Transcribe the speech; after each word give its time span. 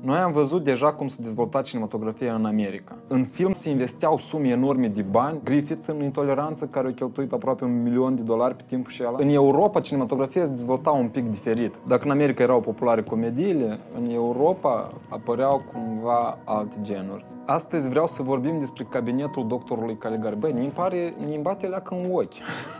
Noi 0.00 0.18
am 0.18 0.32
văzut 0.32 0.64
deja 0.64 0.92
cum 0.92 1.08
se 1.08 1.22
dezvolta 1.22 1.62
cinematografia 1.62 2.34
în 2.34 2.44
America. 2.44 2.98
În 3.08 3.24
film 3.24 3.52
se 3.52 3.70
investeau 3.70 4.18
sume 4.18 4.48
enorme 4.48 4.88
de 4.88 5.02
bani. 5.02 5.40
Griffith 5.44 5.88
în 5.88 6.02
Intoleranță, 6.02 6.66
care 6.66 6.88
a 6.88 6.92
cheltuit 6.92 7.32
aproape 7.32 7.64
un 7.64 7.82
milion 7.82 8.16
de 8.16 8.22
dolari 8.22 8.54
pe 8.54 8.62
timpul 8.66 8.90
și 8.90 9.02
ăla. 9.06 9.16
În 9.20 9.28
Europa, 9.28 9.80
cinematografia 9.80 10.44
se 10.44 10.50
dezvolta 10.50 10.90
un 10.90 11.08
pic 11.08 11.30
diferit. 11.30 11.74
Dacă 11.86 12.04
în 12.04 12.10
America 12.10 12.42
erau 12.42 12.60
populare 12.60 13.02
comediile, 13.02 13.78
în 13.94 14.10
Europa 14.10 14.92
apăreau 15.08 15.62
cumva 15.72 16.38
alte 16.44 16.76
genuri. 16.80 17.24
Astăzi 17.46 17.88
vreau 17.88 18.06
să 18.06 18.22
vorbim 18.22 18.58
despre 18.58 18.86
cabinetul 18.90 19.46
doctorului 19.46 19.96
Caligari. 19.96 20.36
Băi, 20.36 20.52
mi 20.52 20.72
pare, 20.74 21.14
mi 21.26 21.38
bate 21.42 21.66
leacă 21.66 21.94
în 21.94 22.10
ochi. 22.12 22.32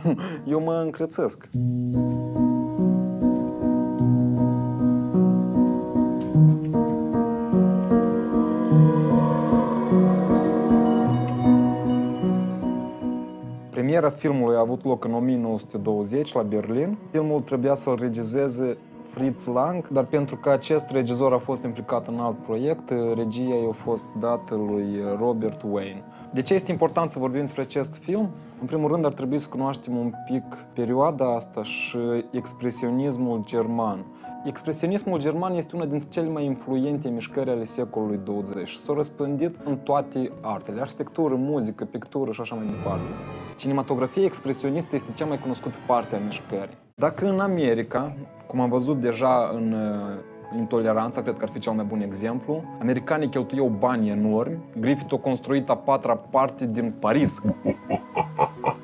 Eu 0.53 0.63
mă 0.63 0.81
încrețesc. 0.85 1.49
Premiera 13.99 14.21
filmului 14.21 14.57
a 14.57 14.61
avut 14.61 14.85
loc 14.85 15.05
în 15.05 15.15
1920 15.15 16.33
la 16.33 16.43
Berlin. 16.43 16.99
Filmul 17.11 17.41
trebuia 17.41 17.75
să-l 17.75 17.99
regizeze 18.01 18.77
Fritz 19.03 19.47
Lang, 19.47 19.89
dar 19.89 20.05
pentru 20.05 20.37
că 20.37 20.51
acest 20.51 20.91
regizor 20.91 21.33
a 21.33 21.39
fost 21.39 21.65
implicat 21.65 22.09
în 22.09 22.19
alt 22.19 22.39
proiect, 22.39 22.91
regia 23.15 23.55
i-a 23.55 23.73
fost 23.73 24.05
dată 24.21 24.55
lui 24.55 24.87
Robert 25.19 25.63
Wayne. 25.71 26.03
De 26.33 26.43
ce 26.43 26.55
este 26.55 26.71
important 26.71 27.11
să 27.11 27.19
vorbim 27.19 27.41
despre 27.41 27.63
acest 27.63 27.95
film? 27.95 28.31
În 28.61 28.67
primul 28.67 28.91
rând 28.91 29.05
ar 29.05 29.13
trebui 29.13 29.39
să 29.39 29.49
cunoaștem 29.49 29.97
un 29.97 30.13
pic 30.31 30.45
perioada 30.73 31.35
asta 31.35 31.63
și 31.63 31.99
expresionismul 32.31 33.43
german. 33.45 34.05
Expresionismul 34.45 35.19
german 35.19 35.55
este 35.55 35.77
una 35.77 35.85
dintre 35.85 36.09
cele 36.09 36.29
mai 36.29 36.45
influente 36.45 37.09
mișcări 37.09 37.51
ale 37.51 37.65
secolului 37.65 38.21
20 38.25 38.69
și 38.69 38.79
s-a 38.79 38.93
răspândit 38.97 39.57
în 39.65 39.77
toate 39.77 40.33
artele, 40.41 40.81
arhitectură, 40.81 41.35
muzică, 41.35 41.85
pictură 41.85 42.33
și 42.33 42.41
așa 42.41 42.55
mai 42.55 42.67
departe. 42.67 43.11
Cinematografia 43.59 44.25
expresionistă 44.25 44.95
este 44.95 45.13
cea 45.15 45.25
mai 45.25 45.39
cunoscută 45.39 45.77
parte 45.87 46.17
a 46.17 46.19
mișcării. 46.19 46.77
Dacă 46.95 47.29
în 47.29 47.41
America, 47.41 48.17
cum 48.47 48.61
am 48.61 48.69
văzut 48.69 49.01
deja 49.01 49.51
în 49.55 49.73
uh, 49.73 50.59
Intoleranța, 50.59 51.23
cred 51.23 51.37
că 51.37 51.45
ar 51.45 51.51
fi 51.53 51.59
cel 51.59 51.73
mai 51.73 51.85
bun 51.85 52.01
exemplu. 52.01 52.65
Americanii 52.81 53.29
cheltuiau 53.29 53.69
bani 53.79 54.09
enormi. 54.09 54.59
Griffith 54.81 55.15
a 55.15 55.17
construit 55.17 55.69
a 55.69 55.77
patra 55.77 56.17
parte 56.17 56.67
din 56.67 56.95
Paris. 56.99 57.41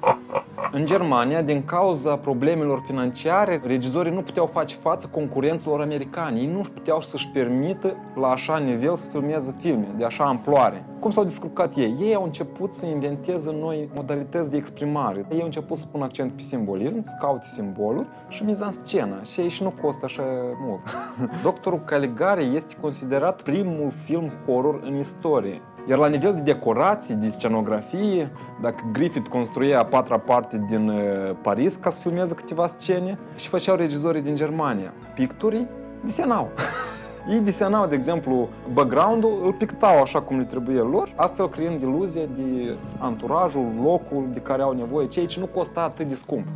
În 0.76 0.86
Germania, 0.86 1.42
din 1.42 1.64
cauza 1.64 2.16
problemelor 2.16 2.82
financiare, 2.86 3.60
regizorii 3.64 4.12
nu 4.12 4.22
puteau 4.22 4.46
face 4.46 4.76
față 4.76 5.06
concurenților 5.06 5.80
americani. 5.80 6.40
Ei 6.40 6.46
nu 6.46 6.60
puteau 6.60 7.00
să-și 7.00 7.28
permită 7.28 7.96
la 8.14 8.28
așa 8.28 8.58
nivel 8.58 8.96
să 8.96 9.10
filmeze 9.10 9.54
filme 9.58 9.86
de 9.96 10.04
așa 10.04 10.24
amploare. 10.24 10.84
Cum 11.00 11.10
s-au 11.10 11.24
descurcat 11.24 11.76
ei? 11.76 11.94
Ei 12.00 12.14
au 12.14 12.24
început 12.24 12.72
să 12.72 12.86
inventeze 12.86 13.56
noi 13.60 13.88
modalități 13.94 14.50
de 14.50 14.56
exprimare. 14.56 15.26
Ei 15.32 15.38
au 15.38 15.44
început 15.44 15.76
să 15.76 15.86
pună 15.86 16.04
accent 16.04 16.32
pe 16.32 16.42
simbolism, 16.42 17.02
să 17.04 17.16
caute 17.20 17.46
simboluri 17.46 18.06
și 18.28 18.44
miza 18.44 18.64
în 18.64 18.70
scenă. 18.70 19.20
Și 19.24 19.40
ei 19.40 19.48
și 19.48 19.62
nu 19.62 19.72
costă 19.82 20.04
așa 20.04 20.22
mult. 20.66 20.82
Doctorul 21.42 21.82
Caligari 21.84 22.56
este 22.56 22.76
considerat 22.80 23.42
primul 23.42 23.92
film 24.04 24.30
horror 24.46 24.80
în 24.84 24.96
istorie. 24.98 25.60
Iar 25.88 25.98
la 25.98 26.06
nivel 26.06 26.34
de 26.34 26.40
decorații, 26.40 27.14
de 27.14 27.28
scenografie, 27.28 28.30
dacă 28.60 28.88
Griffith 28.92 29.28
construia 29.28 29.78
a 29.78 29.84
patra 29.84 30.18
parte 30.18 30.64
din 30.68 30.88
uh, 30.88 31.36
Paris 31.42 31.76
ca 31.76 31.90
să 31.90 32.00
filmeze 32.00 32.34
câteva 32.34 32.66
scene 32.66 33.18
și 33.36 33.48
făceau 33.48 33.76
regizorii 33.76 34.22
din 34.22 34.34
Germania. 34.34 34.92
Picturii 35.14 35.68
desenau. 36.04 36.50
Ei 37.30 37.40
desenau, 37.40 37.86
de 37.86 37.94
exemplu, 37.94 38.48
background-ul, 38.72 39.40
îl 39.44 39.52
pictau 39.52 40.00
așa 40.02 40.22
cum 40.22 40.38
le 40.38 40.44
trebuie 40.44 40.80
lor, 40.80 41.12
astfel 41.16 41.48
creând 41.48 41.80
iluzia 41.80 42.26
de 42.36 42.76
anturajul, 42.98 43.66
locul 43.82 44.28
de 44.32 44.40
care 44.40 44.62
au 44.62 44.72
nevoie, 44.72 45.06
ceea 45.06 45.26
ce 45.26 45.40
nu 45.40 45.46
costa 45.46 45.80
atât 45.80 46.08
de 46.08 46.14
scump. 46.14 46.46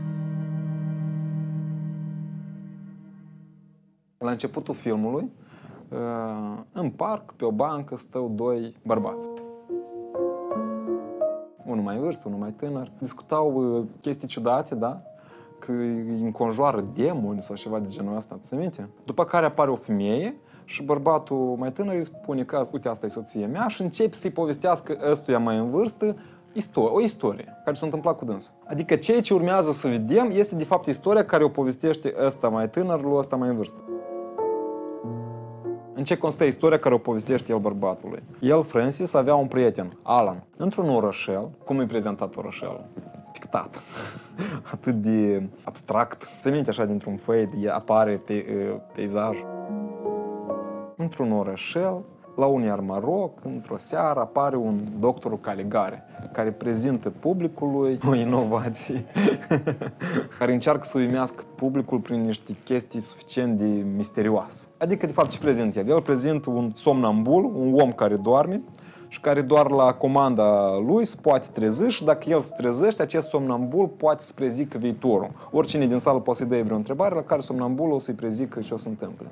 La 4.19 4.31
începutul 4.31 4.75
filmului, 4.75 5.31
în 6.73 6.91
parc, 6.91 7.33
pe 7.33 7.45
o 7.45 7.51
bancă, 7.51 7.97
stau 7.97 8.33
doi 8.35 8.75
bărbați. 8.83 9.29
Unul 11.67 11.83
mai 11.83 11.97
vârstă, 11.97 12.29
unul 12.29 12.41
mai 12.41 12.51
tânăr. 12.51 12.91
Discutau 12.99 13.85
chestii 14.01 14.29
ciudate, 14.29 14.75
da? 14.75 15.03
Că 15.59 15.73
îi 15.73 16.21
înconjoară 16.23 16.85
demoni 16.95 17.43
sau 17.43 17.57
ceva 17.57 17.79
de 17.79 17.89
genul 17.89 18.17
ăsta, 18.17 18.39
ți 18.41 18.55
minte? 18.55 18.89
După 19.05 19.25
care 19.25 19.47
apare 19.47 19.71
o 19.71 19.77
femeie 19.77 20.37
și 20.65 20.83
bărbatul 20.83 21.55
mai 21.59 21.73
tânăr 21.73 21.95
îi 21.95 22.05
spune 22.05 22.45
că, 22.45 22.67
uite, 22.73 22.89
asta 22.89 23.07
e 23.07 23.09
soția 23.09 23.49
mea 23.49 23.67
și 23.69 23.83
începe 23.83 24.15
să-i 24.15 24.31
povestească 24.31 24.99
ăstuia 25.11 25.39
mai 25.39 25.59
în 25.59 25.71
vârstă 25.71 26.17
istorie, 26.53 26.97
o 26.97 27.01
istorie 27.01 27.57
care 27.65 27.77
s-a 27.77 27.87
întâmplat 27.87 28.17
cu 28.17 28.25
dânsul. 28.25 28.55
Adică 28.67 28.97
ceea 28.97 29.21
ce 29.21 29.35
urmează 29.35 29.73
să 29.73 29.89
vedem 29.89 30.31
este 30.33 30.55
de 30.55 30.65
fapt 30.65 30.87
istoria 30.87 31.25
care 31.25 31.45
o 31.45 31.49
povestește 31.49 32.15
ăsta 32.27 32.49
mai 32.49 32.71
tânăr 32.71 33.03
lui 33.03 33.17
ăsta 33.17 33.37
mai 33.37 33.49
în 33.49 33.57
vârstă. 33.57 33.81
În 35.99 36.05
ce 36.05 36.17
constă 36.17 36.45
istoria 36.45 36.79
care 36.79 36.95
o 36.95 36.99
povestește 36.99 37.53
el 37.53 37.59
bărbatului? 37.59 38.23
El, 38.41 38.65
Francis, 38.65 39.15
avea 39.15 39.35
un 39.35 39.47
prieten, 39.47 39.99
Alan, 40.03 40.45
într-un 40.57 40.89
orășel. 40.89 41.51
Cum 41.65 41.81
e 41.81 41.87
prezentat 41.87 42.37
orășelul? 42.37 42.85
Pictat. 43.33 43.83
Atât 44.73 44.95
de 44.95 45.49
abstract. 45.65 46.29
Se 46.41 46.51
minte 46.51 46.71
așa 46.71 46.85
dintr-un 46.85 47.17
fade, 47.17 47.69
apare 47.73 48.17
pe, 48.17 48.45
peisaj. 48.95 49.39
Într-un 50.97 51.33
orășel, 51.33 52.05
la 52.39 52.47
un 52.47 52.63
iar 52.63 52.81
Maroc, 52.81 53.45
într-o 53.45 53.77
seară, 53.77 54.21
apare 54.21 54.57
un 54.57 54.79
doctor 54.99 55.41
Caligare, 55.41 56.05
care 56.33 56.51
prezintă 56.51 57.11
publicului 57.11 57.99
o 58.09 58.15
inovație, 58.15 59.05
care 60.39 60.53
încearcă 60.53 60.85
să 60.85 60.99
uimească 60.99 61.45
publicul 61.55 61.99
prin 61.99 62.21
niște 62.21 62.57
chestii 62.65 63.01
suficient 63.01 63.59
de 63.59 63.85
misterioase. 63.97 64.67
Adică, 64.77 65.07
de 65.07 65.13
fapt, 65.13 65.31
ce 65.31 65.39
prezintă 65.39 65.79
el? 65.79 65.89
El 65.89 66.03
prezintă 66.03 66.51
un 66.51 66.71
somnambul, 66.75 67.45
un 67.45 67.81
om 67.81 67.93
care 67.93 68.17
doarme, 68.17 68.63
și 69.09 69.21
care 69.21 69.41
doar 69.41 69.71
la 69.71 69.93
comanda 69.93 70.77
lui 70.87 71.05
se 71.05 71.17
poate 71.21 71.47
trezi 71.53 71.89
și 71.89 72.05
dacă 72.05 72.31
el 72.31 72.41
se 72.41 72.55
trezește, 72.57 73.03
acest 73.03 73.29
somnambul 73.29 73.87
poate 73.87 74.23
să 74.23 74.33
prezică 74.35 74.79
viitorul. 74.79 75.31
Oricine 75.51 75.87
din 75.87 75.99
sală 75.99 76.19
poate 76.19 76.39
să-i 76.39 76.49
dea 76.49 76.63
vreo 76.63 76.77
întrebare 76.77 77.15
la 77.15 77.23
care 77.23 77.41
somnambulul 77.41 77.95
o 77.95 77.99
să-i 77.99 78.15
prezică 78.15 78.61
ce 78.61 78.75
o 78.75 78.77
să 78.77 78.89
întâmple. 78.89 79.27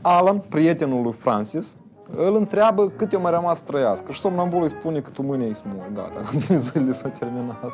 Alan, 0.00 0.38
prietenul 0.38 1.02
lui 1.02 1.12
Francis, 1.12 1.76
îl 2.16 2.34
întreabă 2.34 2.88
cât 2.96 3.12
eu 3.12 3.20
mai 3.20 3.30
rămas 3.30 3.58
să 3.58 3.64
trăiască 3.66 4.12
și 4.12 4.20
somnambulul 4.20 4.62
îi 4.62 4.70
spune 4.70 5.00
că 5.00 5.10
tu 5.10 5.22
mâine 5.22 5.44
îi 5.44 5.54
smori, 5.54 5.92
gata, 5.94 6.20
din 6.46 6.58
zilele 6.58 6.92
s-a 6.92 7.08
terminat. 7.08 7.72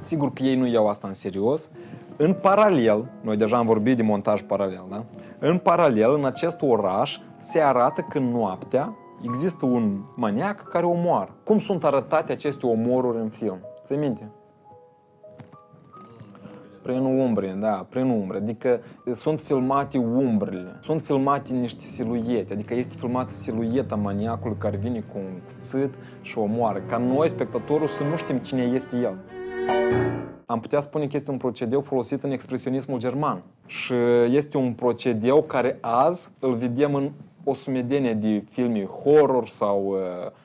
Sigur 0.00 0.32
că 0.32 0.42
ei 0.42 0.56
nu 0.56 0.66
iau 0.66 0.88
asta 0.88 1.08
în 1.08 1.14
serios. 1.14 1.70
În 2.16 2.32
paralel, 2.32 3.10
noi 3.20 3.36
deja 3.36 3.56
am 3.56 3.66
vorbit 3.66 3.96
de 3.96 4.02
montaj 4.02 4.42
paralel, 4.42 4.84
da? 4.90 5.04
În 5.38 5.58
paralel, 5.58 6.14
în 6.14 6.24
acest 6.24 6.62
oraș, 6.62 7.18
se 7.38 7.60
arată 7.60 8.06
că 8.08 8.18
noaptea 8.18 8.96
există 9.22 9.66
un 9.66 10.00
maniac 10.14 10.62
care 10.62 10.86
omoară. 10.86 11.36
Cum 11.44 11.58
sunt 11.58 11.84
arătate 11.84 12.32
aceste 12.32 12.66
omoruri 12.66 13.18
în 13.18 13.28
film? 13.28 13.58
Ți 13.84 13.92
minte? 13.92 14.30
Prin 16.88 17.04
umbre, 17.04 17.56
da, 17.60 17.86
prin 17.88 18.08
umbre. 18.08 18.36
Adică 18.36 18.80
sunt 19.12 19.40
filmate 19.40 19.98
umbrele, 19.98 20.76
sunt 20.80 21.00
filmate 21.00 21.54
niște 21.54 21.84
siluete, 21.84 22.52
adică 22.52 22.74
este 22.74 22.94
filmată 22.98 23.34
silueta 23.34 23.94
maniacului 23.94 24.56
care 24.58 24.76
vine 24.76 24.98
cu 24.98 25.18
un 25.18 25.40
cuțit 25.46 25.94
și 26.20 26.38
o 26.38 26.42
omoară. 26.42 26.82
Ca 26.88 26.96
noi, 26.96 27.28
spectatorul, 27.28 27.86
să 27.86 28.04
nu 28.04 28.16
știm 28.16 28.36
cine 28.36 28.62
este 28.62 28.96
el. 28.96 29.18
Am 30.46 30.60
putea 30.60 30.80
spune 30.80 31.06
că 31.06 31.16
este 31.16 31.30
un 31.30 31.36
procedeu 31.36 31.80
folosit 31.80 32.22
în 32.22 32.30
expresionismul 32.30 32.98
german 32.98 33.42
și 33.66 33.94
este 34.30 34.56
un 34.56 34.72
procedeu 34.72 35.42
care 35.42 35.78
azi 35.80 36.28
îl 36.38 36.54
vedem 36.54 36.94
în 36.94 37.10
o 37.44 37.54
sumedenie 37.54 38.14
de 38.14 38.44
filme 38.50 38.84
horror 38.84 39.48
sau 39.48 39.86
uh, 39.86 39.98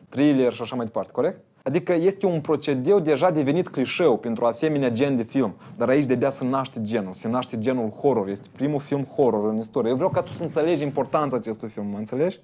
thriller 0.09 0.53
și 0.53 0.61
așa 0.61 0.75
mai 0.75 0.85
departe, 0.85 1.11
corect? 1.11 1.39
Adică 1.65 1.93
este 1.93 2.25
un 2.25 2.41
procedeu 2.41 2.99
deja 2.99 3.31
devenit 3.31 3.69
clișeu 3.69 4.17
pentru 4.17 4.45
asemenea 4.45 4.89
gen 4.89 5.15
de 5.15 5.23
film. 5.23 5.55
Dar 5.77 5.89
aici 5.89 6.05
de 6.05 6.29
se 6.29 6.45
naște 6.45 6.81
genul, 6.81 7.13
se 7.13 7.29
naște 7.29 7.57
genul 7.57 7.89
horror. 7.89 8.27
Este 8.27 8.47
primul 8.51 8.79
film 8.79 9.03
horror 9.03 9.49
în 9.49 9.57
istorie. 9.57 9.89
Eu 9.89 9.95
vreau 9.95 10.09
ca 10.09 10.21
tu 10.21 10.31
să 10.31 10.43
înțelegi 10.43 10.83
importanța 10.83 11.35
acestui 11.35 11.69
film, 11.69 11.85
mă 11.85 11.97
înțelegi? 11.97 12.39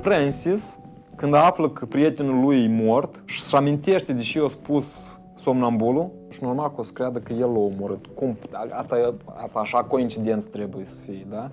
Francis, 0.00 0.80
când 1.16 1.34
află 1.34 1.68
că 1.68 1.86
prietenul 1.86 2.44
lui 2.44 2.64
e 2.64 2.68
mort 2.68 3.22
și 3.24 3.40
își 3.44 3.56
amintește 3.56 4.12
de 4.12 4.22
ce 4.22 4.38
i-a 4.38 4.48
spus 4.48 5.20
somnambulul 5.34 6.10
și 6.30 6.42
normal 6.42 6.68
că 6.68 6.80
o 6.80 6.82
să 6.82 6.92
creadă 6.92 7.18
că 7.18 7.32
el 7.32 7.52
l-a 7.52 7.58
omorât. 7.58 8.06
Cum? 8.06 8.36
Asta, 8.70 9.14
asta 9.42 9.58
așa 9.58 9.84
coincidență 9.84 10.48
trebuie 10.48 10.84
să 10.84 11.02
fie, 11.02 11.26
da? 11.30 11.50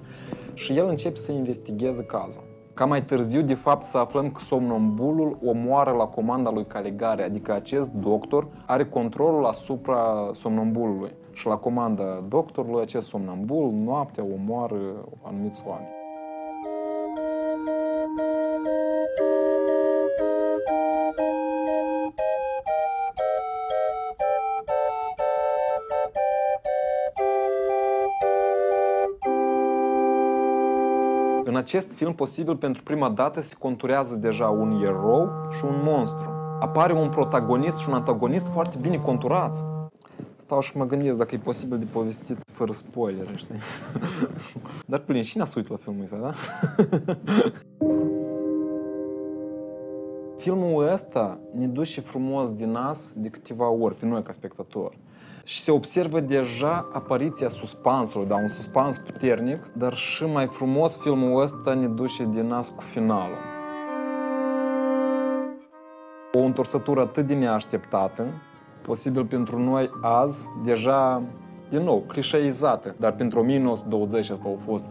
Și 0.60 0.78
el 0.78 0.88
începe 0.88 1.16
să 1.16 1.32
investigheze 1.32 2.04
cazul. 2.04 2.44
Ca 2.74 2.86
mai 2.86 3.04
târziu, 3.04 3.42
de 3.42 3.54
fapt, 3.54 3.86
să 3.86 3.98
aflăm 3.98 4.32
că 4.32 4.40
somnambulul 4.40 5.38
omoară 5.46 5.92
la 5.92 6.06
comanda 6.06 6.52
lui 6.52 6.66
Caligari, 6.66 7.24
adică 7.24 7.54
acest 7.54 7.90
doctor 7.90 8.48
are 8.66 8.86
controlul 8.86 9.46
asupra 9.46 10.30
somnambulului. 10.34 11.12
Și 11.34 11.48
la 11.48 11.58
comanda 11.58 12.24
doctorului, 12.28 12.82
acest 12.82 13.08
somnambul, 13.08 13.72
noaptea, 13.72 14.24
omoară 14.24 14.80
anumiți 15.24 15.64
oameni. 15.68 15.99
Acest 31.69 31.94
film, 31.94 32.13
posibil 32.13 32.56
pentru 32.56 32.83
prima 32.83 33.10
dată, 33.10 33.42
se 33.42 33.56
conturează 33.60 34.16
deja 34.16 34.50
un 34.50 34.81
erou 34.81 35.30
și 35.57 35.66
un 35.66 35.81
monstru. 35.83 36.30
Apare 36.60 36.94
un 36.94 37.10
protagonist 37.10 37.77
și 37.77 37.89
un 37.89 37.95
antagonist 37.95 38.48
foarte 38.48 38.77
bine 38.81 38.98
conturați. 38.98 39.63
Stau 40.36 40.60
și 40.60 40.77
mă 40.77 40.86
gândesc 40.86 41.18
dacă 41.18 41.36
e 41.36 41.38
posibil 41.38 41.77
de 41.77 41.86
povestit 41.92 42.38
fără 42.51 42.71
spoilere, 42.71 43.31
știi? 43.36 43.56
Dar 44.86 45.00
plin, 45.00 45.21
cine 45.21 45.44
a 45.44 45.48
uitat 45.56 45.71
la 45.71 45.77
filmul 45.77 46.04
ăsta, 46.04 46.18
da? 46.18 46.33
Filmul 50.44 50.92
ăsta 50.92 51.39
ne 51.51 51.68
duce 51.68 52.01
frumos 52.01 52.51
din 52.51 52.72
nas 52.72 53.12
de 53.15 53.30
câteva 53.30 53.69
ori, 53.69 53.95
pe 53.95 54.06
noi 54.06 54.24
ca 54.24 54.31
spectator 54.31 54.94
și 55.50 55.60
se 55.60 55.72
observă 55.72 56.19
deja 56.19 56.90
apariția 56.94 57.48
suspansului, 57.48 58.28
da, 58.28 58.36
un 58.36 58.48
suspans 58.48 58.98
puternic, 58.98 59.72
dar 59.74 59.96
și 59.96 60.24
mai 60.24 60.48
frumos 60.48 60.98
filmul 60.98 61.42
ăsta 61.42 61.74
ne 61.74 61.88
duce 61.88 62.24
din 62.24 62.48
nas 62.48 62.69
cu 62.69 62.81
finalul. 62.81 63.38
O 66.34 66.40
întorsătură 66.40 67.01
atât 67.01 67.28
de 67.28 67.34
neașteptată, 67.34 68.25
posibil 68.81 69.25
pentru 69.25 69.60
noi 69.60 69.90
azi, 70.01 70.48
deja, 70.63 71.22
din 71.69 71.84
nou, 71.84 72.04
clișeizată, 72.07 72.96
dar 73.00 73.12
pentru 73.12 73.40
1920 73.40 74.30
asta 74.30 74.50
a 74.50 74.63
fost 74.66 74.86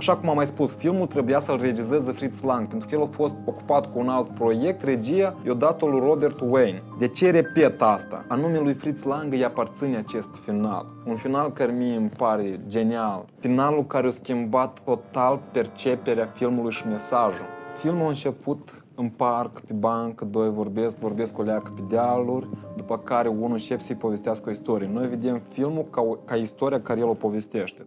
Așa 0.00 0.16
cum 0.16 0.28
am 0.28 0.36
mai 0.36 0.46
spus, 0.46 0.74
filmul 0.74 1.06
trebuia 1.06 1.40
să-l 1.40 1.60
regizeze 1.60 2.12
Fritz 2.12 2.40
Lang, 2.40 2.68
pentru 2.68 2.88
că 2.88 2.94
el 2.94 3.02
a 3.02 3.06
fost 3.06 3.34
ocupat 3.44 3.92
cu 3.92 3.98
un 3.98 4.08
alt 4.08 4.28
proiect, 4.28 4.82
regia 4.82 5.36
i-a 5.46 5.52
dat 5.52 5.80
lui 5.80 6.00
Robert 6.00 6.40
Wayne. 6.40 6.82
De 6.98 7.08
ce 7.08 7.30
repet 7.30 7.82
asta? 7.82 8.24
Anume 8.28 8.58
lui 8.58 8.72
Fritz 8.72 9.02
Lang 9.02 9.32
îi 9.32 9.44
aparține 9.44 9.96
acest 9.96 10.34
final. 10.44 10.86
Un 11.06 11.16
final 11.16 11.52
care 11.52 11.72
mie 11.72 11.96
îmi 11.96 12.08
pare 12.08 12.60
genial. 12.66 13.24
Finalul 13.38 13.86
care 13.86 14.06
a 14.06 14.10
schimbat 14.10 14.78
total 14.84 15.40
perceperea 15.52 16.26
filmului 16.34 16.72
și 16.72 16.86
mesajul. 16.86 17.46
Filmul 17.76 18.04
a 18.04 18.08
început 18.08 18.84
în 18.94 19.08
parc, 19.08 19.60
pe 19.60 19.72
bancă, 19.72 20.24
doi 20.24 20.50
vorbesc, 20.50 20.96
vorbesc 20.96 21.38
o 21.38 21.42
leacă 21.42 21.72
pe 21.74 21.82
dealuri, 21.88 22.48
după 22.76 22.98
care 22.98 23.28
unul 23.28 23.52
începe 23.52 23.80
să-i 23.80 23.96
povestească 23.96 24.48
o 24.48 24.52
istorie. 24.52 24.90
Noi 24.92 25.06
vedem 25.06 25.40
filmul 25.48 25.86
ca, 25.90 26.18
ca 26.24 26.34
istoria 26.34 26.80
care 26.80 27.00
el 27.00 27.08
o 27.08 27.14
povestește 27.14 27.86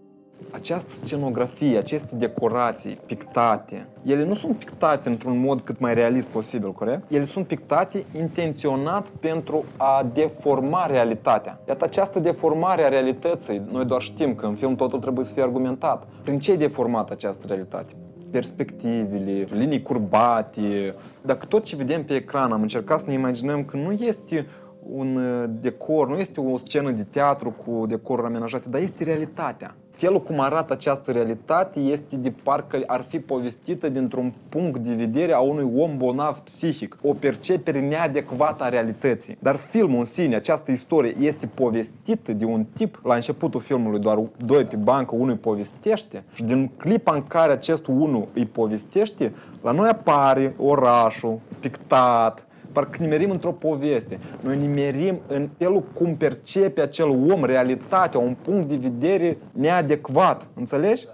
această 0.52 0.90
scenografie, 1.04 1.78
aceste 1.78 2.16
decorații 2.16 3.00
pictate, 3.06 3.88
ele 4.06 4.26
nu 4.26 4.34
sunt 4.34 4.56
pictate 4.58 5.10
într-un 5.10 5.40
mod 5.40 5.62
cât 5.62 5.80
mai 5.80 5.94
realist 5.94 6.30
posibil, 6.30 6.72
corect? 6.72 7.12
Ele 7.12 7.24
sunt 7.24 7.48
pictate 7.48 8.06
intenționat 8.18 9.08
pentru 9.10 9.66
a 9.78 10.06
deforma 10.14 10.86
realitatea. 10.86 11.60
Iată 11.68 11.86
această 11.86 12.20
deformare 12.20 12.84
a 12.84 12.90
realității, 12.90 13.62
noi 13.72 13.86
doar 13.86 14.02
știm 14.02 14.36
că 14.36 14.46
în 14.46 14.56
film 14.56 14.76
totul 14.76 15.00
trebuie 15.00 15.26
să 15.26 15.34
fie 15.34 15.44
argumentat. 15.44 16.08
Prin 16.24 16.40
ce 16.40 16.52
e 16.52 16.56
deformat 16.56 17.10
această 17.10 17.48
realitate? 17.48 17.94
perspectivele, 18.32 19.48
linii 19.52 19.82
curbate. 19.82 20.96
Dacă 21.22 21.46
tot 21.46 21.64
ce 21.64 21.76
vedem 21.76 22.04
pe 22.04 22.16
ecran 22.16 22.52
am 22.52 22.62
încercat 22.62 23.00
să 23.00 23.06
ne 23.08 23.14
imaginăm 23.14 23.64
că 23.64 23.78
nu 23.78 23.92
este 23.92 24.48
un 24.90 25.16
uh, 25.16 25.44
decor, 25.62 26.10
nu 26.10 26.16
este 26.16 26.40
o 26.40 26.58
scenă 26.58 26.92
de 26.92 27.04
teatru 27.04 27.56
cu 27.66 27.86
decoruri 27.88 28.28
amenajate, 28.28 28.70
dar 28.70 28.82
este 28.82 29.04
realitatea 29.04 29.76
felul 29.94 30.22
cum 30.22 30.40
arată 30.40 30.74
această 30.74 31.12
realitate 31.12 31.80
este 31.80 32.16
de 32.16 32.34
parcă 32.44 32.84
ar 32.86 33.06
fi 33.08 33.20
povestită 33.20 33.90
dintr-un 33.90 34.34
punct 34.50 34.80
de 34.80 34.94
vedere 34.94 35.34
a 35.34 35.40
unui 35.40 35.72
om 35.82 35.98
bolnav 35.98 36.38
psihic, 36.38 36.98
o 37.02 37.14
percepere 37.14 37.88
neadecvată 37.88 38.64
a 38.64 38.70
realității. 38.70 39.38
Dar 39.40 39.56
filmul 39.56 40.00
în 40.00 40.06
sine, 40.06 40.36
această 40.36 40.72
istorie, 40.72 41.16
este 41.20 41.50
povestită 41.54 42.34
de 42.34 42.46
un 42.46 42.66
tip. 42.74 43.00
La 43.04 43.16
începutul 43.16 43.62
filmului 43.62 44.00
doar 44.00 44.20
doi 44.46 44.66
pe 44.66 44.76
bancă, 44.76 45.16
unul 45.16 45.30
îi 45.30 45.36
povestește 45.36 46.24
și 46.34 46.44
din 46.44 46.72
clipa 46.78 47.14
în 47.14 47.28
care 47.28 47.52
acest 47.52 47.88
unul 47.88 48.28
îi 48.34 48.46
povestește, 48.46 49.34
la 49.62 49.72
noi 49.72 49.90
apare 49.90 50.56
orașul 50.58 51.40
pictat, 51.60 52.48
parcă 52.74 52.98
nimerim 53.02 53.30
într-o 53.30 53.52
poveste. 53.52 54.20
Noi 54.42 54.58
nimerim 54.58 55.20
în 55.28 55.50
felul 55.58 55.84
cum 55.94 56.16
percepe 56.16 56.82
acel 56.82 57.08
om 57.08 57.46
realitatea, 57.46 58.20
un 58.20 58.36
punct 58.42 58.68
de 58.68 58.76
vedere 58.76 59.38
neadecvat. 59.52 60.48
Înțelegi? 60.56 61.08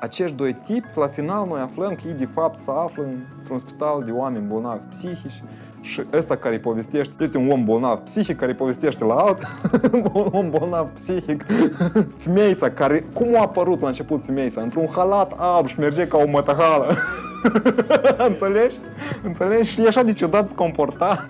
Acești 0.00 0.36
doi 0.36 0.52
tipi, 0.52 0.88
la 0.94 1.08
final 1.08 1.46
noi 1.46 1.60
aflăm 1.60 1.94
că 1.94 2.02
ei 2.06 2.12
de 2.12 2.28
fapt 2.34 2.56
se 2.56 2.70
află 2.74 3.02
într-un 3.38 3.58
spital 3.58 4.02
de 4.04 4.10
oameni 4.10 4.46
bolnavi 4.46 4.80
psihici 4.88 5.42
și 5.80 6.02
ăsta 6.12 6.36
care 6.36 6.54
îi 6.54 6.60
povestește 6.60 7.14
este 7.18 7.38
un 7.38 7.50
om 7.50 7.64
bolnav 7.64 7.98
psihic 7.98 8.36
care 8.36 8.50
îi 8.50 8.56
povestește 8.56 9.04
la 9.04 9.14
alt 9.14 9.46
un 9.92 10.28
om 10.40 10.50
bolnav 10.50 10.86
psihic. 10.94 11.44
Femeisa 12.16 12.70
care, 12.70 13.04
cum 13.14 13.36
a 13.36 13.40
apărut 13.40 13.80
la 13.80 13.86
început 13.86 14.22
femeisa? 14.26 14.60
Într-un 14.60 14.88
halat 14.94 15.32
alb 15.36 15.66
și 15.66 15.78
merge 15.78 16.06
ca 16.06 16.18
o 16.18 16.28
mătăhală. 16.28 16.96
Înțelegi? 18.28 18.76
Înțelegi? 19.22 19.70
Și 19.70 19.86
așa 19.86 20.02
de 20.02 20.12
ciudat 20.12 20.48
se 20.48 20.54
comporta. 20.54 21.26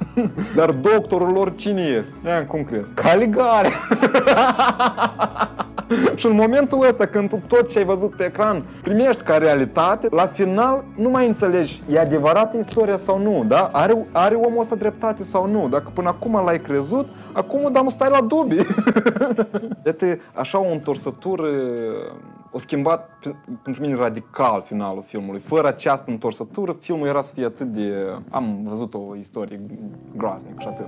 Dar 0.54 0.70
doctorul 0.70 1.32
lor 1.32 1.54
cine 1.54 1.82
este? 1.82 2.14
Ia, 2.26 2.46
cum 2.46 2.64
crezi? 2.64 2.94
Caligare! 2.94 3.70
și 6.20 6.26
în 6.26 6.34
momentul 6.34 6.86
ăsta, 6.88 7.06
când 7.06 7.28
tu 7.28 7.42
tot 7.46 7.70
ce 7.70 7.78
ai 7.78 7.84
văzut 7.84 8.14
pe 8.16 8.24
ecran 8.24 8.64
primești 8.82 9.22
ca 9.22 9.36
realitate, 9.36 10.08
la 10.10 10.26
final 10.26 10.84
nu 10.96 11.10
mai 11.10 11.26
înțelegi, 11.26 11.82
e 11.88 11.98
adevărată 11.98 12.58
istoria 12.58 12.96
sau 12.96 13.18
nu, 13.18 13.44
da? 13.46 13.70
Are, 13.72 14.06
are 14.12 14.34
omul 14.34 14.60
ăsta 14.60 14.74
dreptate 14.74 15.22
sau 15.22 15.46
nu? 15.46 15.68
Dacă 15.68 15.90
până 15.94 16.08
acum 16.08 16.42
l-ai 16.44 16.60
crezut, 16.60 17.08
acum 17.32 17.72
dar 17.72 17.82
nu 17.82 17.90
stai 17.90 18.08
la 18.10 18.20
dubii. 18.20 18.66
Iată, 19.86 20.18
așa 20.34 20.58
o 20.58 20.70
întorsătură 20.72 21.48
o 22.52 22.58
schimbat 22.58 23.10
pentru 23.62 23.82
mine 23.82 23.94
radical 23.94 24.62
finalul 24.66 25.04
filmului. 25.06 25.40
Fără 25.40 25.68
această 25.68 26.10
întorsătură, 26.10 26.76
filmul 26.80 27.06
era 27.06 27.20
să 27.20 27.32
fie 27.34 27.44
atât 27.44 27.66
de... 27.66 27.92
Am 28.30 28.60
văzut 28.62 28.94
o 28.94 29.16
istorie 29.16 29.60
groaznică 30.16 30.56
și 30.60 30.66
atât. 30.68 30.86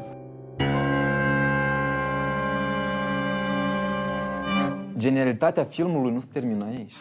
Genialitatea 5.02 5.64
filmului 5.64 6.12
nu 6.12 6.20
se 6.20 6.28
termină 6.32 6.64
aici. 6.64 6.92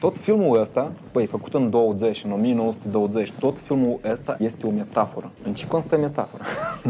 Tot 0.00 0.18
filmul 0.18 0.60
ăsta, 0.60 0.92
păi, 1.12 1.26
făcut 1.26 1.54
în 1.54 1.70
20, 1.70 2.24
în 2.24 2.30
1920, 2.32 3.32
tot 3.38 3.58
filmul 3.58 4.00
ăsta 4.12 4.36
este 4.38 4.66
o 4.66 4.70
metaforă. 4.70 5.32
În 5.42 5.54
ce 5.54 5.66
constă 5.66 5.96
metafora? 5.98 6.44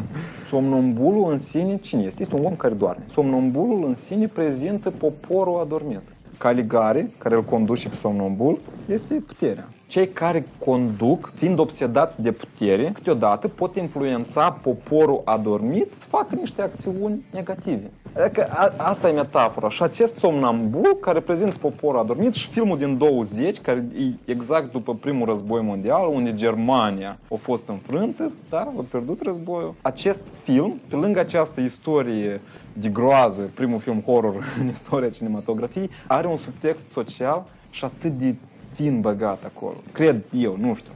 Somnambulul 0.51 1.31
în 1.31 1.39
sine 1.39 1.77
cine 1.77 2.03
este? 2.03 2.23
Este 2.23 2.35
un 2.35 2.45
om 2.45 2.57
care 2.57 2.75
doarme. 2.75 3.05
Somnambulul 3.07 3.85
în 3.85 3.95
sine 3.95 4.27
prezintă 4.27 4.91
poporul 4.91 5.61
adormit. 5.61 6.03
Caligari, 6.39 7.07
care 7.19 7.35
îl 7.35 7.45
conduce 7.45 7.89
pe 7.89 7.95
somnambul, 7.95 8.61
este 8.89 9.15
puterea. 9.15 9.69
Cei 9.87 10.09
care 10.09 10.47
conduc, 10.65 11.33
fiind 11.35 11.59
obsedați 11.59 12.23
de 12.23 12.33
putere, 12.33 12.91
câteodată 12.95 13.49
pot 13.49 13.77
influența 13.77 14.51
poporul 14.51 15.23
adormit 15.25 15.89
să 15.97 16.07
facă 16.07 16.35
niște 16.35 16.63
acțiuni 16.63 17.25
negative. 17.33 17.91
Adică 18.17 18.47
a, 18.51 18.75
asta 18.77 19.09
e 19.09 19.13
metafora. 19.13 19.69
Și 19.69 19.83
acest 19.83 20.17
somnambul 20.17 20.97
care 21.01 21.19
reprezintă 21.19 21.57
poporul 21.61 22.01
adormit 22.01 22.33
și 22.33 22.49
filmul 22.49 22.79
din 22.79 22.99
20, 22.99 23.59
care 23.59 23.85
e 23.99 24.33
exact 24.33 24.73
după 24.73 24.95
primul 24.95 25.27
război 25.27 25.63
mondial, 25.63 26.09
unde 26.09 26.35
Germania 26.35 27.19
a 27.31 27.35
fost 27.35 27.69
înfrântă, 27.69 28.33
da, 28.51 28.59
a 28.59 28.85
pierdut 28.91 29.23
războiul. 29.23 29.75
Acest 29.83 30.33
film, 30.43 30.81
pe 30.89 30.97
lângă 30.97 31.21
această 31.21 31.61
istorie 31.61 32.41
de 32.73 32.89
groază, 32.89 33.51
primul 33.55 33.81
film 33.81 34.01
horror 34.01 34.45
în 34.61 34.69
istoria 34.69 35.09
cinematografiei, 35.09 35.91
are 36.07 36.27
un 36.27 36.37
subtext 36.37 36.89
social 36.89 37.45
și 37.71 37.85
atât 37.85 38.19
de 38.19 38.35
fin 38.73 39.01
băgat 39.01 39.43
acolo. 39.45 39.77
Cred 39.93 40.23
eu, 40.33 40.57
nu 40.61 40.75
știu. 40.75 40.93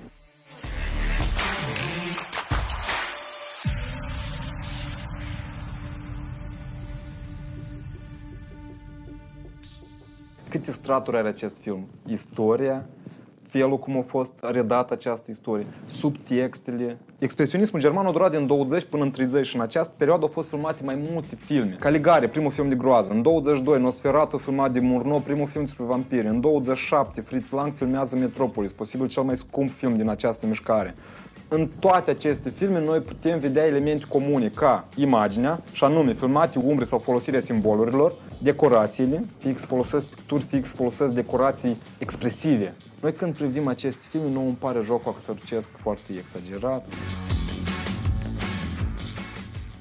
Câte 10.48 10.72
straturi 10.72 11.16
are 11.16 11.28
acest 11.28 11.58
film? 11.60 11.86
Istoria, 12.06 12.86
felul 13.42 13.78
cum 13.78 13.96
a 13.96 14.04
fost 14.06 14.32
redată 14.40 14.92
această 14.92 15.30
istorie, 15.30 15.66
subtextele. 15.86 16.98
Expresionismul 17.18 17.80
german 17.80 18.06
a 18.06 18.12
durat 18.12 18.30
din 18.30 18.46
20 18.46 18.84
până 18.84 19.02
în 19.02 19.10
30 19.10 19.46
și 19.46 19.56
în 19.56 19.62
această 19.62 19.94
perioadă 19.96 20.22
au 20.22 20.28
fost 20.28 20.48
filmate 20.48 20.82
mai 20.84 21.06
multe 21.12 21.36
filme. 21.44 21.76
Caligari, 21.80 22.28
primul 22.28 22.50
film 22.50 22.68
de 22.68 22.74
groază. 22.74 23.12
În 23.12 23.22
22, 23.22 23.80
Nosferatu 23.80 24.36
filmat 24.36 24.72
de 24.72 24.80
Murnau, 24.80 25.20
primul 25.20 25.48
film 25.48 25.64
despre 25.64 25.84
vampiri. 25.84 26.26
În 26.26 26.40
27, 26.40 27.20
Fritz 27.20 27.50
Lang 27.50 27.72
filmează 27.74 28.16
Metropolis, 28.16 28.72
posibil 28.72 29.08
cel 29.08 29.22
mai 29.22 29.36
scump 29.36 29.70
film 29.72 29.96
din 29.96 30.08
această 30.08 30.46
mișcare. 30.46 30.94
În 31.48 31.68
toate 31.78 32.10
aceste 32.10 32.50
filme 32.50 32.80
noi 32.80 33.00
putem 33.00 33.38
vedea 33.38 33.66
elemente 33.66 34.04
comune 34.08 34.48
ca 34.54 34.88
imaginea, 34.96 35.62
și 35.72 35.84
anume 35.84 36.14
filmate 36.14 36.58
umbre 36.58 36.84
sau 36.84 36.98
folosirea 36.98 37.40
simbolurilor, 37.40 38.12
decorațiile, 38.42 39.24
fix 39.38 39.64
folosesc 39.64 40.08
picturi, 40.08 40.42
fix 40.42 40.72
folosesc 40.72 41.12
decorații 41.12 41.76
expresive. 41.98 42.74
Noi 43.00 43.12
când 43.12 43.34
privim 43.34 43.68
aceste 43.68 44.06
filme, 44.10 44.30
nu 44.30 44.40
îmi 44.40 44.56
pare 44.58 44.80
jocul 44.84 45.14
actoricesc 45.16 45.68
foarte 45.76 46.12
exagerat. 46.18 46.86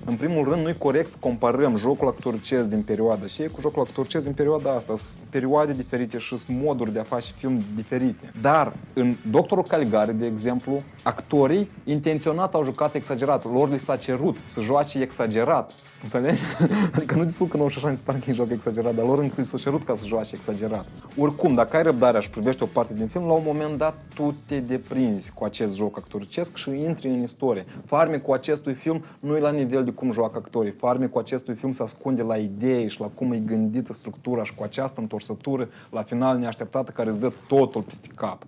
În 0.05 0.15
primul 0.15 0.49
rând, 0.49 0.61
nu 0.61 0.69
e 0.69 0.73
corect 0.73 1.11
să 1.11 1.17
comparăm 1.19 1.75
jocul 1.75 2.07
actoricesc 2.07 2.69
din 2.69 2.81
perioada 2.81 3.25
și 3.25 3.47
cu 3.47 3.61
jocul 3.61 3.81
actoricesc 3.81 4.23
din 4.23 4.33
perioada 4.33 4.71
asta. 4.71 4.95
Sunt 4.95 5.23
perioade 5.29 5.73
diferite 5.73 6.17
și 6.17 6.37
sunt 6.37 6.57
moduri 6.61 6.93
de 6.93 6.99
a 6.99 7.03
face 7.03 7.31
film 7.37 7.63
diferite. 7.75 8.31
Dar 8.41 8.73
în 8.93 9.15
Doctorul 9.31 9.63
Caligari, 9.63 10.17
de 10.17 10.25
exemplu, 10.25 10.83
actorii 11.07 11.71
intenționat 11.83 12.53
au 12.53 12.63
jucat 12.63 12.95
exagerat. 12.95 13.43
Lor 13.43 13.69
li 13.69 13.77
s-a 13.77 13.95
cerut 13.95 14.37
să 14.45 14.61
joace 14.61 15.01
exagerat. 15.01 15.71
Înțelegi? 16.03 16.41
Adică 16.95 17.15
nu 17.15 17.23
zic 17.23 17.49
că 17.49 17.57
nu 17.57 17.67
și 17.67 17.77
așa 17.77 17.89
mi 17.89 17.97
se 17.97 18.03
pare 18.05 18.17
că 18.17 18.29
e 18.29 18.33
joc 18.33 18.51
exagerat, 18.51 18.95
dar 18.95 19.05
lor 19.05 19.19
încă 19.19 19.43
s-a 19.43 19.57
cerut 19.57 19.83
ca 19.85 19.95
să 19.95 20.05
joace 20.05 20.35
exagerat. 20.35 20.85
Oricum, 21.17 21.55
dacă 21.55 21.77
ai 21.77 21.83
răbdarea 21.83 22.19
și 22.19 22.29
privești 22.29 22.63
o 22.63 22.65
parte 22.65 22.93
din 22.93 23.07
film, 23.07 23.25
la 23.25 23.33
un 23.33 23.41
moment 23.45 23.77
dat 23.77 23.95
tu 24.15 24.35
te 24.45 24.59
deprinzi 24.59 25.31
cu 25.31 25.43
acest 25.43 25.75
joc 25.75 25.97
actoricesc 25.97 26.55
și 26.55 26.69
intri 26.69 27.07
în 27.07 27.21
istorie. 27.21 27.65
Farmecul 27.85 28.33
acestui 28.33 28.73
film 28.73 29.03
nu 29.19 29.35
e 29.35 29.39
la 29.39 29.51
nivel 29.51 29.83
de 29.83 29.91
cum 29.91 30.11
joacă 30.11 30.37
actorii. 30.37 30.71
Farmecul 30.71 31.21
acestui 31.21 31.53
film 31.53 31.71
se 31.71 31.83
ascunde 31.83 32.21
la 32.21 32.37
idei 32.37 32.89
și 32.89 32.99
la 32.99 33.07
cum 33.07 33.31
e 33.31 33.37
gândită 33.37 33.93
structura 33.93 34.43
și 34.43 34.55
cu 34.55 34.63
această 34.63 34.99
întorsătură 34.99 35.69
la 35.89 36.03
final 36.03 36.37
neașteptată 36.37 36.91
care 36.91 37.09
îți 37.09 37.19
dă 37.19 37.31
totul 37.47 37.81
peste 37.81 38.07
cap. 38.15 38.45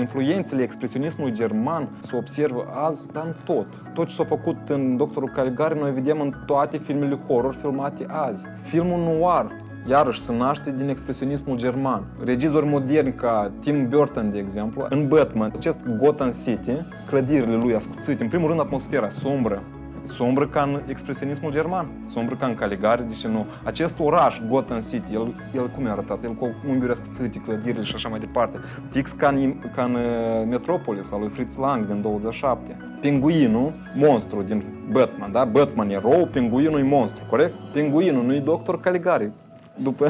Influențele 0.00 0.62
expresionismului 0.62 1.32
german 1.32 1.88
se 2.00 2.16
observă 2.16 2.64
azi, 2.86 3.08
dar 3.12 3.24
în 3.26 3.34
tot. 3.44 3.66
Tot 3.94 4.08
ce 4.08 4.14
s-a 4.14 4.24
făcut 4.24 4.56
în 4.68 4.96
Doctorul 4.96 5.32
Caligari, 5.34 5.78
noi 5.78 5.92
vedem 5.92 6.20
în 6.20 6.34
toate 6.46 6.78
filmele 6.78 7.18
horror 7.26 7.54
filmate 7.54 8.06
azi. 8.08 8.46
Filmul 8.62 8.98
noir, 8.98 9.46
iarăși 9.88 10.20
se 10.20 10.32
naște 10.32 10.72
din 10.72 10.88
expresionismul 10.88 11.56
german. 11.56 12.04
Regizori 12.24 12.66
moderni 12.66 13.14
ca 13.14 13.50
Tim 13.60 13.88
Burton, 13.88 14.30
de 14.30 14.38
exemplu, 14.38 14.86
în 14.90 15.08
Batman, 15.08 15.52
acest 15.56 15.78
Gotham 15.98 16.32
City, 16.44 16.72
clădirile 17.08 17.56
lui 17.56 17.74
ascuțite, 17.74 18.22
în 18.22 18.28
primul 18.28 18.48
rând 18.48 18.60
atmosfera 18.60 19.08
sombră, 19.08 19.62
sombră 20.04 20.46
ca 20.46 20.62
în 20.62 20.80
expresionismul 20.86 21.50
german, 21.50 21.86
sombră 22.04 22.34
ca 22.34 22.46
în 22.46 22.54
Caligari, 22.54 23.08
deși 23.08 23.26
nu. 23.26 23.46
Acest 23.64 23.98
oraș, 23.98 24.40
Gotham 24.48 24.80
City, 24.90 25.14
el, 25.14 25.34
el 25.54 25.68
cum 25.68 25.86
e 25.86 25.90
arătat? 25.90 26.24
El 26.24 26.32
cu 26.34 26.54
unghiuri 26.68 26.92
ascuțite, 26.92 27.38
clădirile 27.38 27.82
și 27.82 27.94
așa 27.94 28.08
mai 28.08 28.18
departe. 28.18 28.60
Fix 28.90 29.10
ca 29.10 29.28
în, 29.28 29.54
ca 29.74 29.84
în 29.84 29.94
uh, 29.94 30.00
Metropolis, 30.48 31.12
al 31.12 31.20
lui 31.20 31.28
Fritz 31.28 31.56
Lang 31.56 31.86
din 31.86 32.00
27. 32.00 32.76
Pinguinul, 33.00 33.72
monstru 33.94 34.42
din 34.42 34.64
Batman, 34.90 35.32
da? 35.32 35.44
Batman 35.44 35.90
e 35.90 35.92
erou, 35.92 36.26
pinguinul 36.26 36.78
e 36.78 36.82
monstru, 36.82 37.24
corect? 37.28 37.54
Pinguinul 37.72 38.24
nu 38.24 38.34
e 38.34 38.38
doctor 38.38 38.80
Caligari. 38.80 39.30
După... 39.76 40.06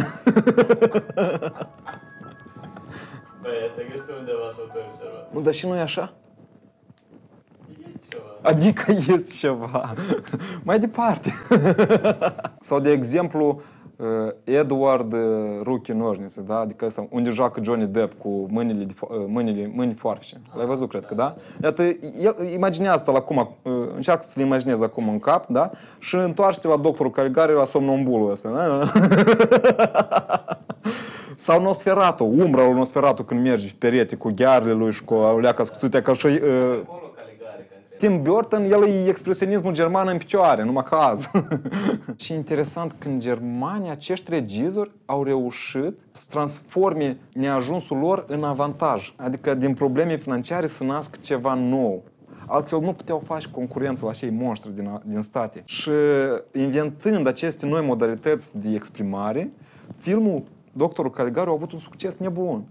Băi, 3.42 3.52
asta 3.68 3.82
găsit 3.90 4.11
undeva 4.18 4.49
sau 4.56 4.64
tu 4.64 4.73
ai 4.75 4.85
observat? 4.88 5.32
Nu, 5.32 5.40
dar 5.40 5.52
și 5.52 5.66
nu 5.66 5.76
e 5.76 5.80
așa? 5.80 6.12
Este 8.44 8.59
ceva. 8.59 8.88
Adică 8.88 8.92
este 9.14 9.30
ceva. 9.38 9.94
Mai 10.62 10.78
departe. 10.78 11.32
Sau, 12.61 12.80
de 12.80 12.90
exemplu, 12.90 13.62
uh, 13.97 14.06
Edward 14.44 15.12
uh, 15.12 15.20
Ruchi 15.62 15.92
Noșnițe, 15.92 16.42
da? 16.47 16.59
Adică 16.59 16.85
ăsta, 16.85 17.06
unde 17.11 17.30
joacă 17.30 17.61
Johnny 17.64 17.87
Depp 17.87 18.20
cu 18.20 18.47
mâinile, 18.50 18.85
de, 18.85 18.92
fo- 18.94 19.09
uh, 19.09 19.25
mâinile 19.26 19.70
mâini 19.75 19.94
foarfece. 19.94 20.40
L-ai 20.56 20.66
văzut, 20.66 20.88
cred 20.88 21.06
că, 21.06 21.14
da? 21.14 21.37
Iată, 21.62 21.82
el, 22.23 22.37
imaginează-l 22.54 23.14
acum, 23.14 23.56
încearcă 23.94 24.23
să-l 24.26 24.42
imaginezi 24.42 24.82
acum 24.82 25.09
în 25.09 25.18
cap, 25.18 25.47
da? 25.49 25.70
Și 25.99 26.14
întoarce 26.14 26.68
la 26.68 26.76
doctorul 26.76 27.12
Caligari 27.12 27.52
la 27.52 27.64
somnambulul 27.64 28.30
ăsta, 28.30 28.50
da? 28.50 28.90
Sau 31.37 31.62
Nosferatu, 31.62 32.25
umbra 32.25 32.64
lui 32.64 32.75
Nosferatu 32.75 33.23
când 33.23 33.42
mergi 33.42 33.75
pe 33.75 33.88
perete 33.88 34.16
cu 34.16 34.32
ghearele 34.35 34.73
lui 34.73 34.92
și 34.92 35.04
cu 35.04 35.38
leaca 35.40 35.64
scuțitea 35.64 36.02
ca 36.02 36.12
și 36.12 36.26
uh, 36.26 36.32
Acolo 36.37 36.42
Caligari, 36.42 36.88
concret. 36.88 37.00
Tim 38.00 38.23
Burton, 38.23 38.62
el 38.62 38.83
e 38.83 39.09
expresionismul 39.09 39.73
german 39.73 40.09
în 40.09 40.16
picioare, 40.16 40.64
numai 40.64 40.83
caz. 40.83 41.30
și 42.23 42.33
interesant 42.33 42.95
că 42.99 43.09
în 43.09 43.19
Germania 43.19 43.90
acești 43.90 44.30
regizori 44.30 44.90
au 45.07 45.25
reușit 45.25 45.99
să 46.12 46.26
transforme 46.30 47.16
neajunsul 47.33 47.99
lor 47.99 48.25
în 48.28 48.45
avantaj. 48.45 49.12
Adică 49.16 49.54
din 49.54 49.75
probleme 49.75 50.16
financiare 50.16 50.66
să 50.66 50.85
nască 50.85 51.19
ceva 51.23 51.54
nou. 51.54 52.02
Altfel 52.47 52.80
nu 52.80 52.92
puteau 52.92 53.23
face 53.26 53.49
concurență 53.50 54.04
la 54.04 54.12
cei 54.12 54.30
monștri 54.30 54.75
din, 54.75 55.00
din 55.04 55.21
state. 55.21 55.62
Și 55.64 55.90
inventând 56.52 57.26
aceste 57.26 57.66
noi 57.66 57.87
modalități 57.87 58.59
de 58.59 58.69
exprimare, 58.75 59.50
filmul 59.97 60.42
Doctorul 60.73 61.11
Caligari 61.11 61.49
a 61.49 61.52
avut 61.52 61.73
un 61.73 61.78
succes 61.78 62.16
nebun. 62.16 62.64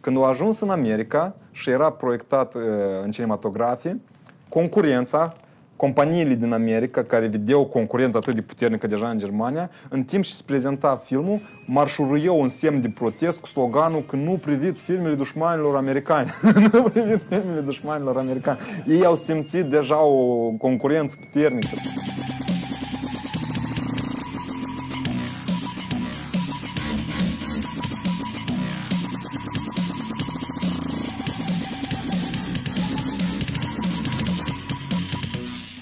Când 0.00 0.18
a 0.18 0.26
ajuns 0.26 0.60
în 0.60 0.70
America 0.70 1.34
și 1.50 1.70
era 1.70 1.90
proiectat 1.90 2.54
uh, 2.54 2.62
în 3.02 3.10
cinematografie, 3.10 4.00
concurența, 4.48 5.36
companiile 5.76 6.34
din 6.34 6.52
America 6.52 7.02
care 7.02 7.26
vedeau 7.26 7.64
concurența 7.64 8.18
atât 8.18 8.34
de 8.34 8.42
puternică 8.42 8.86
deja 8.86 9.08
în 9.08 9.18
Germania, 9.18 9.70
în 9.88 10.02
timp 10.02 10.24
ce 10.24 10.32
se 10.32 10.42
prezenta 10.46 11.02
filmul, 11.04 11.40
marșuruiau 11.66 12.40
un 12.40 12.48
semn 12.48 12.80
de 12.80 12.88
protest 12.88 13.38
cu 13.38 13.46
sloganul 13.46 14.04
că 14.06 14.16
nu 14.16 14.30
priviți 14.30 14.82
filmele 14.82 15.14
dușmanilor 15.14 15.76
americani. 15.76 16.30
nu 16.72 16.82
priviți 16.82 17.24
filmele 17.28 17.60
dușmanilor 17.60 18.16
americani. 18.16 18.58
Ei 18.86 19.04
au 19.04 19.16
simțit 19.16 19.64
deja 19.64 20.02
o 20.02 20.50
concurență 20.50 21.16
puternică. 21.20 21.76